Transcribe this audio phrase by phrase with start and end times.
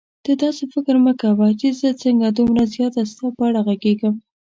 [0.23, 4.15] ته داسې فکر مه کوه چې زه څنګه دومره زیاته ستا په اړه غږېږم.